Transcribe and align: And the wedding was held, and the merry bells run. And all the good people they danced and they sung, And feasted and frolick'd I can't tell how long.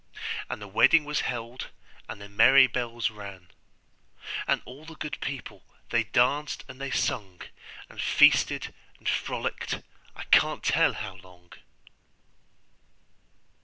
And 0.49 0.59
the 0.59 0.67
wedding 0.67 1.05
was 1.05 1.19
held, 1.21 1.67
and 2.09 2.19
the 2.19 2.27
merry 2.27 2.65
bells 2.65 3.11
run. 3.11 3.49
And 4.47 4.63
all 4.65 4.83
the 4.83 4.95
good 4.95 5.19
people 5.21 5.61
they 5.91 6.05
danced 6.05 6.65
and 6.67 6.81
they 6.81 6.89
sung, 6.89 7.43
And 7.87 8.01
feasted 8.01 8.73
and 8.97 9.07
frolick'd 9.07 9.83
I 10.15 10.23
can't 10.31 10.63
tell 10.63 10.93
how 10.93 11.17
long. 11.17 11.53